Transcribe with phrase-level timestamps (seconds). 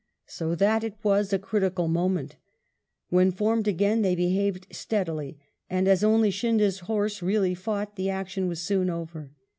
[0.25, 2.35] So that it was a critical moment
[3.11, 5.37] When formed again they be haved steadily,
[5.69, 9.29] and as only Scindia's horse really fought, the action was soon over.